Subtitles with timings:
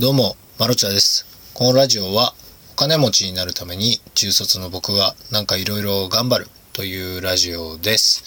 [0.00, 1.26] どうも、マロチャです。
[1.52, 2.32] このラジオは、
[2.72, 8.24] お金持ちになるために、中卒の僕がなんかいろいろ頑張るというラジオです。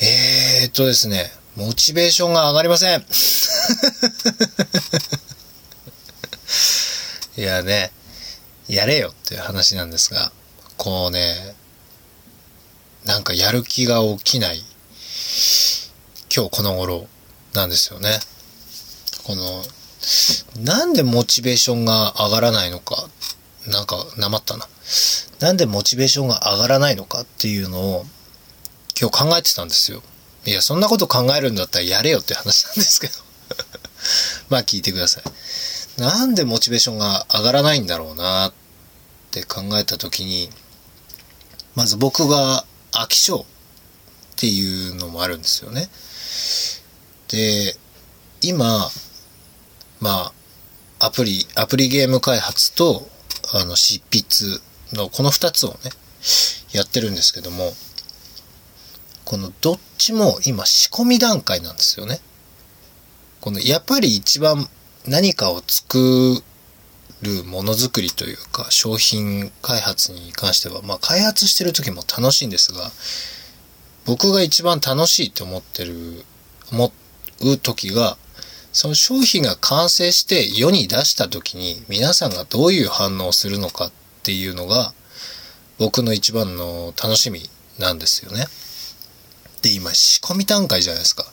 [0.00, 3.04] えーっとですね、モチベーションが上がりません。
[7.36, 7.90] いやね、
[8.68, 10.30] やれよっていう話なんですが、
[10.76, 11.56] こうね、
[13.04, 14.64] なんかやる気が起きない、
[16.32, 17.08] 今日この頃
[17.52, 18.20] なんですよね。
[19.24, 19.66] この、
[20.60, 23.08] なんでモチベーションが上がらないのか、
[23.66, 24.68] なんか、なまったな。
[25.40, 28.06] なんでモチベーションが上がらないのかっていうのを、
[28.98, 30.02] 今日考えてたんですよ。
[30.44, 33.14] いや、そんなこと考えるんだったらやれよって話なんですけど。
[34.48, 36.00] まあ聞いてください。
[36.00, 38.52] なんでモチベーションが上がらないんだろうなっ
[39.32, 40.50] て考えたときに、
[41.74, 43.44] まず僕が飽き性っ
[44.36, 45.90] ていうのもあるんですよね。
[47.28, 47.76] で、
[48.40, 48.90] 今、
[50.00, 50.32] ま
[51.00, 53.08] あ、アプリ、アプリゲーム開発と、
[53.52, 54.60] あの、執筆
[54.92, 55.90] のこの二つをね、
[56.72, 57.72] やってるんですけども、
[59.24, 62.20] このどっちも今仕込み段階なんですよね。
[63.40, 64.68] この、やっぱり一番
[65.06, 66.42] 何かを作
[67.22, 72.90] るものづくりというか、商品開発に関しては、まあ開発してる時も楽しいんですが、
[74.04, 76.24] 僕が一番楽しいと思ってる、
[76.70, 76.92] 思
[77.40, 78.16] う時が、
[78.76, 84.92] その商品が完成して世に出した時に皆さんがどういう反応をするのかっていうのが
[85.78, 87.40] 僕の一番の楽しみ
[87.78, 88.44] なんですよね。
[89.62, 91.24] で、今仕込み段階じゃないですか。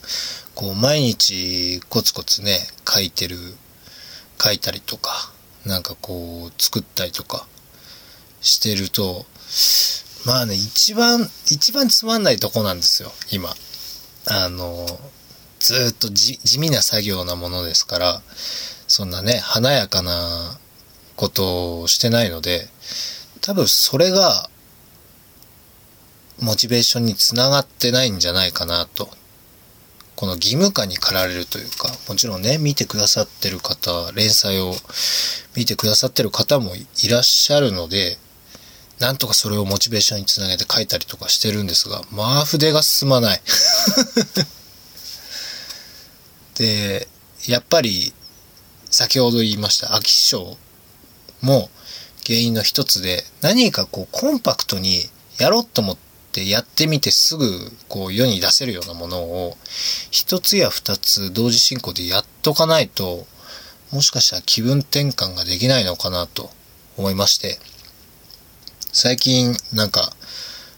[0.54, 3.36] こう毎日コツコツね、書いてる、
[4.42, 5.30] 書いたりとか、
[5.66, 7.46] なんかこう作ったりとか
[8.40, 9.26] してると、
[10.24, 13.54] まあね、一番、一番つまんないとこなんですよ、今。
[14.28, 14.86] あの、
[15.64, 18.22] ずっと地味な作業なものですから、
[18.86, 20.58] そんなね、華やかな
[21.16, 22.68] ことをしてないので、
[23.40, 24.50] 多分それが、
[26.38, 29.08] モチベーションにつながってないんじゃないかなと。
[30.16, 34.74] この義務感に駆られるというか、もちろんね、見てくださってる方、連載を
[35.56, 38.18] 見てくださってる方もいらっしゃるので、
[38.98, 43.40] なんとかそれをモチベーションにつなげて書いたりとかしてるんですが、まあ筆が進まない。
[46.54, 47.08] で、
[47.46, 48.12] やっぱり、
[48.90, 50.56] 先ほど言いました飽き性
[51.40, 51.68] も
[52.24, 55.02] 原因の一つで、何かこうコンパクトに
[55.38, 55.96] やろうと思っ
[56.32, 57.48] てやってみてすぐ
[57.88, 59.56] こう世に出せるようなものを
[60.10, 63.26] 一つや二つ同時進行でやっとかないと、
[63.92, 66.50] もしかしたら気分転換ができないのかなと
[66.96, 67.58] 思いまして、
[68.92, 70.12] 最近なんか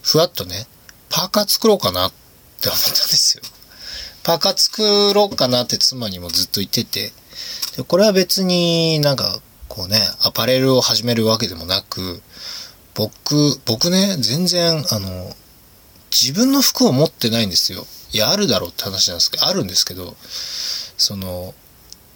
[0.03, 0.67] ふわっとね、
[1.11, 2.13] パーカー作ろうかなっ
[2.61, 3.43] て思ったんですよ。
[4.27, 7.13] パーカー作ろうかなって妻にもずっと言ってて、
[7.77, 9.39] でこれは別になんか
[9.69, 12.21] こうね、アパレルを始めるわけでもなく、
[12.97, 15.33] 僕、僕ね、全然あの、
[16.11, 17.87] 自分の服を持ってないんですよ。
[18.13, 20.17] いや、あるだろうって話なんですけど、あるんですけど、
[20.99, 21.55] その、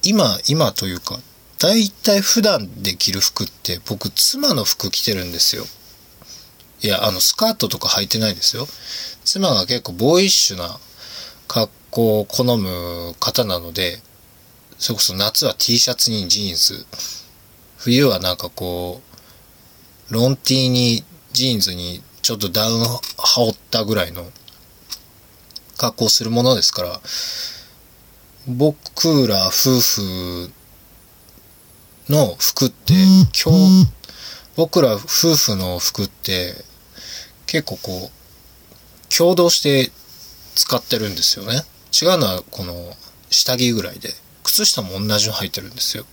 [0.03, 1.21] 今、今というか、
[1.61, 5.65] 大体普段で着る服って僕妻の服着てるんですよ。
[6.83, 8.67] いや、あの、スカートとか履いてないですよ。
[9.25, 10.81] 妻が結構ボーイッシュな
[11.47, 13.99] 格好を好む方なので、
[14.79, 16.87] それこそ夏は T シャツにジーンズ、
[17.77, 19.03] 冬はなんかこ
[20.11, 23.01] う、ロン T にジーンズにちょっとダウン羽
[23.43, 24.31] 織ったぐらいの
[25.77, 27.01] 格好するものですから、
[28.47, 30.51] 僕ら夫婦
[32.09, 32.95] の服って、
[33.45, 33.87] 今日、
[34.57, 36.55] 僕ら夫婦の服って
[37.47, 39.91] 結構こう、共同して
[40.55, 41.63] 使ってるんですよね。
[41.93, 42.97] 違うのはこの
[43.31, 44.11] 下着ぐらいで、
[44.43, 46.05] 靴下も同じの履いてるんですよ。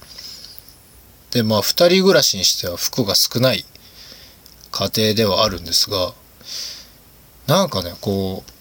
[1.32, 3.66] で、まあ二人暮らしにしては服が少ない
[4.72, 6.14] 家庭ではあるんですが、
[7.48, 8.52] なんかね、こう、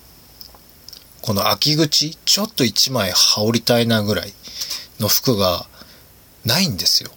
[1.22, 4.32] この秋口、ちょっと一枚羽織りたいなぐらい
[5.00, 5.66] の服が
[6.44, 7.10] ないんですよ。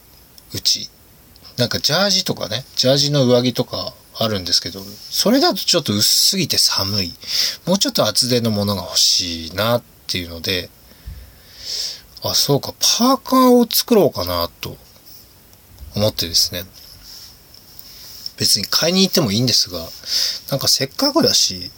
[0.54, 0.90] うち。
[1.58, 7.14] なんかジャージとかね、ジャージの上着とかあるんですけど、それだとちょっと薄すぎて寒い。
[7.66, 10.70] もうちょっと厚手のものが欲しいなっていうので、
[12.22, 14.78] あ、そうか、パーカーを作ろうかなと
[15.96, 16.64] 思ってですね。
[18.36, 19.88] 別に買いに行ってもいいんですが、
[20.50, 21.72] なんかせっかくだし、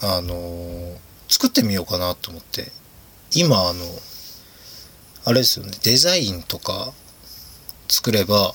[0.00, 0.96] あの
[1.28, 2.70] 作ってみようかなと思って。
[3.34, 3.84] 今、あの、
[5.24, 6.92] あれですよね、デザインとか
[7.88, 8.54] 作れば、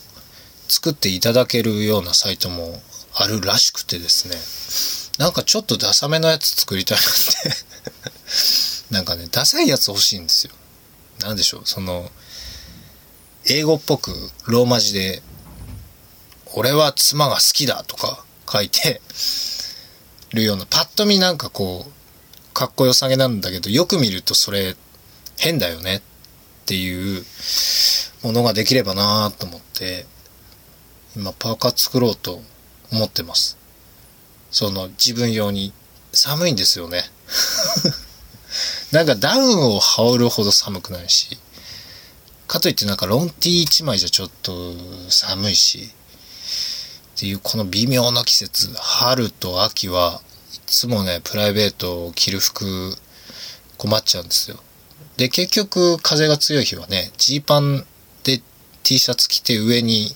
[0.68, 2.82] 作っていただけるようなサイトも
[3.16, 5.24] あるらしくてですね。
[5.24, 7.74] なんかちょっとダサめのやつ作りたいなって。
[8.90, 10.54] なんかね、ダサいやつ欲しいんですよ。
[11.20, 12.12] なんでしょう、その、
[13.46, 15.22] 英語っぽくローマ字で、
[16.56, 19.02] 俺は妻が好きだとか書いて
[20.32, 24.76] るような、パッと見なんかこう、かっこよさげなんだけど、よく見るとそれ
[25.38, 26.02] 変だよねっ
[26.66, 27.26] ていう
[28.22, 30.06] ものができればなと思って、
[31.16, 32.42] 今パーカー作ろうと
[32.92, 33.58] 思ってます。
[34.52, 35.74] その自分用に
[36.12, 37.04] 寒いんですよね。
[38.92, 41.38] なんかダウンを羽織るほど寒くないし、
[42.48, 44.76] かといってなんかロンティー1枚じゃちょっと
[45.10, 45.90] 寒いし、
[47.16, 50.22] っていうこの微妙な季節、春と秋は
[50.54, 52.96] いつもね、プライベートを着る服
[53.78, 54.60] 困っちゃうんですよ。
[55.18, 57.86] で、結局風が強い日はね、ジーパン
[58.24, 58.42] で
[58.84, 60.16] T シャツ着て上に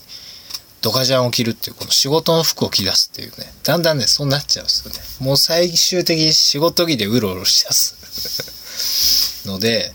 [0.88, 5.00] ドカジャンを着るっていう、この仕事の服を着出すっていうね、だんだんね、そうなっちゃうんですよね。
[5.20, 9.92] もう最終的に仕事着でうろうろしだすので、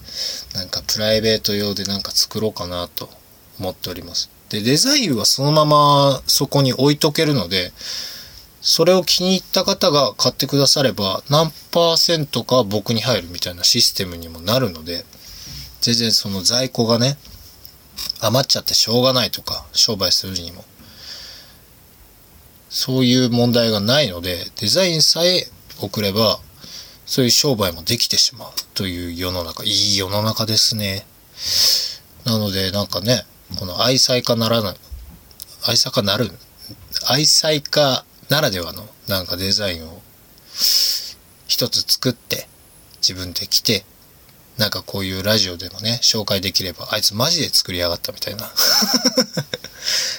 [0.54, 3.08] なんかプライベート用でなんか作ろうかなと
[3.58, 4.28] 思っております。
[4.50, 7.72] で、デザインはそのままそこに置いとけるので、
[8.60, 15.06] それを気に入った方が買ってくだされば何パーセントか僕に入るみたいなシステムにもなるので、
[15.80, 17.16] 全然その在庫がね、
[18.20, 20.64] 余っちゃってしょうがないとか、商売するにも。
[22.72, 25.46] そういう問題がないので、デザインさえ
[25.78, 26.40] 送れば、
[27.04, 31.04] そういう商売もできてしまうという世の中、いい世の中ですね。
[32.24, 33.26] なので、なんかね、
[33.58, 34.76] この愛妻家ならない、
[35.66, 36.30] 愛妻家なる、
[37.08, 40.00] 愛妻家ならではのなんかデザインを
[41.46, 42.46] 一つ作って
[43.06, 43.84] 自分で着て
[44.56, 48.50] なんかこういうラジオでもね紹介できればあいつマジで作りやがったみたいな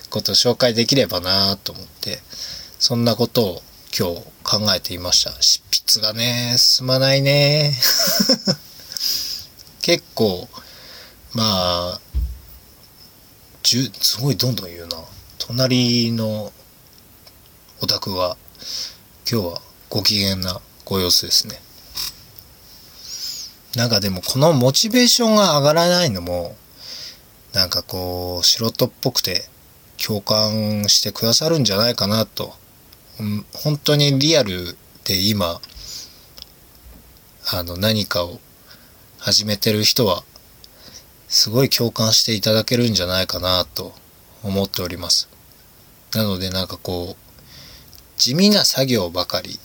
[0.10, 2.20] ことを紹介できればなと思って
[2.80, 3.62] そんなことを
[3.98, 5.40] 今日考えていました。
[5.42, 5.62] 執
[6.00, 7.78] 筆がね進まないね。
[9.82, 10.50] 結構
[11.34, 12.02] まあ
[13.64, 14.98] すごいどんどん言うな。
[15.38, 16.52] 隣の
[17.82, 18.38] お宅は
[19.30, 21.62] 今日はご機嫌なご様子ですね。
[23.76, 26.56] なんかでもこのモチベーションが上がらないのも
[27.54, 29.46] なんかこう素人っぽくて
[29.98, 32.54] 共感してくださるんじゃないかなと
[33.54, 35.62] 本当にリアルで今
[37.54, 38.40] あの何かを
[39.20, 40.24] 始めてる人は
[41.28, 43.94] すごい共感していただけるんじゃないかなと
[44.44, 45.30] 思っております。
[46.14, 49.60] なのでなんかこう地味な作業ばかり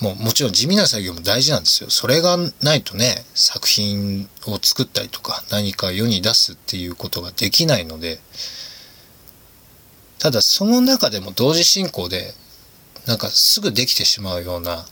[0.00, 1.90] もうもちろん地味な作業も大事なんですよ。
[1.90, 8.20] それがないとね、作品を作ったりとか何か世に出すっていうことができないので、
[10.18, 12.34] ただその中でも同時進行で
[13.06, 14.84] なんかすぐできてしまうような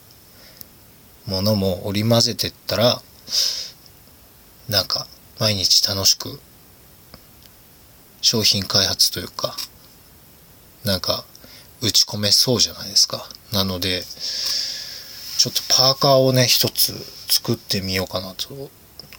[1.26, 3.02] ものも織り交ぜてったら
[4.69, 5.06] なんか
[5.38, 6.40] 毎日楽しく
[8.23, 9.56] 商品開発というか
[10.84, 11.25] なんか
[11.82, 13.28] 打ち込めそうじゃないですか。
[13.52, 16.93] なのでちょっとパーカーをね一つ
[17.28, 18.70] 作ってみようかなと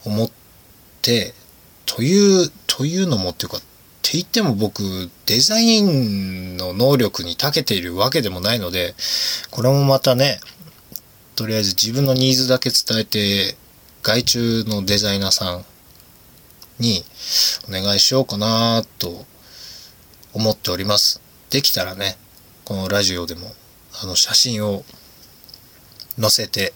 [0.05, 0.31] 思っ
[1.01, 1.33] て
[1.85, 3.59] というというのもっていうか
[4.07, 8.95] って言っても僕、デザインの能力に長けているわけでもないので、
[9.51, 10.39] これもまたね、
[11.35, 13.57] とりあえず自分のニーズだけ伝えて、
[14.03, 15.65] 外注のデザイナーさん
[16.79, 17.03] に
[17.67, 19.25] お願いしようかなと
[20.33, 21.21] 思っております。
[21.49, 22.17] できたらね、
[22.63, 23.51] このラジオでも、
[24.01, 24.85] あの写真を
[26.17, 26.71] 載せて、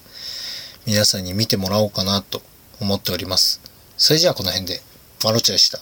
[0.86, 2.42] 皆さんに見てもらおうかなと
[2.82, 3.62] 思っております。
[3.96, 4.82] それじゃあこの辺で、
[5.24, 5.80] マロチでした。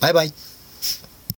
[0.00, 0.53] バイバイ。